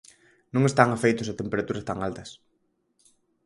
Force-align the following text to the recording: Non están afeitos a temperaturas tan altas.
Non 0.53 0.63
están 0.69 0.89
afeitos 0.91 1.27
a 1.31 1.37
temperaturas 1.41 1.87
tan 1.89 1.97
altas. 2.07 2.29